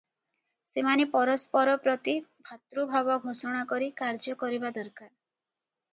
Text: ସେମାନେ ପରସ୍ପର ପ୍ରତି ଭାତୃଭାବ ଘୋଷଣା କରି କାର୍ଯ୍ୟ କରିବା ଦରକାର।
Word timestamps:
ସେମାନେ 0.67 1.05
ପରସ୍ପର 1.11 1.75
ପ୍ରତି 1.83 2.15
ଭାତୃଭାବ 2.49 3.19
ଘୋଷଣା 3.27 3.61
କରି 3.75 3.91
କାର୍ଯ୍ୟ 4.01 4.35
କରିବା 4.45 4.77
ଦରକାର। 4.79 5.13